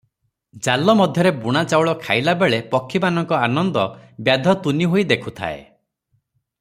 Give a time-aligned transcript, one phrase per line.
[0.67, 3.85] ଜାଲ ମଧ୍ୟରେ ବୁଣା ଚାଉଳ ଖାଇଲା ବେଳେ ପକ୍ଷୀମାନଙ୍କ ଆନନ୍ଦ
[4.29, 5.63] ବ୍ୟାଧ ତୁନିହୋଇ ଦେଖୁଥାଏ।